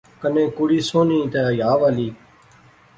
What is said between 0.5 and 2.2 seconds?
کڑی سوہنی تے حیا والی